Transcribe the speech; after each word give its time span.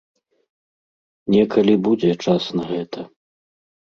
Некалі 1.33 1.75
будзе 1.87 2.11
час 2.23 2.43
на 2.61 2.65
гэта. 2.71 3.05